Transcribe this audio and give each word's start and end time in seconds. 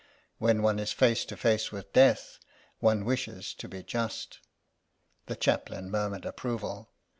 When 0.39 0.63
one 0.63 0.79
is 0.79 0.91
face 0.91 1.25
to 1.25 1.37
face 1.37 1.71
with 1.71 1.93
Death 1.93 2.39
one 2.79 3.05
wishes 3.05 3.53
to 3.53 3.67
be 3.67 3.83
just." 3.83 4.39
The 5.27 5.35
Chaplain 5.35 5.91
murmured 5.91 6.25
approval. 6.25 6.89